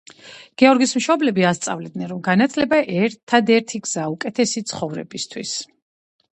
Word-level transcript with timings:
გეორგის 0.61 0.93
მშობლები 0.99 1.45
ასწავლიდნენ, 1.49 2.09
რომ 2.15 2.23
განათლება 2.29 2.81
ერთადერთი 3.03 3.83
გზაა 3.91 4.11
უკეთესი 4.17 4.67
ცხოვრებისთვის. 4.75 5.57